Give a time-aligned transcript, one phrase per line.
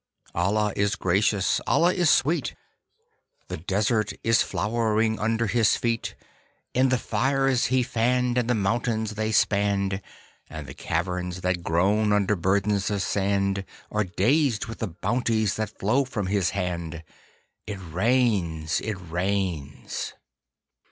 [0.33, 2.55] Allah is gracious, Allah is sweet,
[3.49, 6.15] The desert is flowering under his feet;
[6.75, 10.01] E'en the fires he fanned, And the mountains they spanned,
[10.49, 15.77] And the caverns that groan under burdens of sand Are dazed with the bounties that
[15.77, 17.03] flow from his hand
[17.67, 20.13] It rains, it rains!